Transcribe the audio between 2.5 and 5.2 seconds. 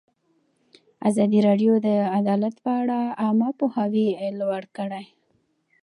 لپاره عامه پوهاوي لوړ کړی.